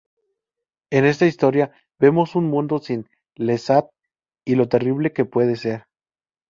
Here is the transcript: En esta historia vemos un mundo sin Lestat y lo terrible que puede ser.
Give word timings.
En 0.89 1.05
esta 1.05 1.27
historia 1.27 1.71
vemos 1.99 2.35
un 2.35 2.45
mundo 2.49 2.79
sin 2.79 3.07
Lestat 3.35 3.91
y 4.43 4.55
lo 4.55 4.67
terrible 4.67 5.13
que 5.13 5.25
puede 5.25 5.55
ser. 5.55 5.85